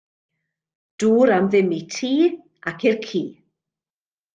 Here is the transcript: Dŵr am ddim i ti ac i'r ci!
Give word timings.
Dŵr 1.03 1.29
am 1.37 1.45
ddim 1.51 1.71
i 1.79 1.81
ti 1.95 2.13
ac 2.75 2.79
i'r 2.91 2.95
ci! 3.09 3.23